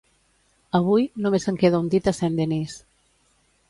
[0.79, 2.83] Avui, només en queda un dit a Saint-Denis.